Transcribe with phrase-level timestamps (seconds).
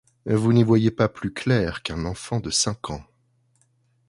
[0.25, 3.03] Vous n’y voyez pas plus clair qu’un enfant de cinq ans…